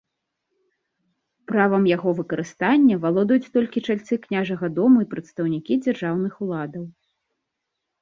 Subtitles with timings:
[1.51, 6.83] Правам яго выкарыстання валодаюць толькі чальцы княжага дому і прадстаўнікі дзяржаўных уладаў.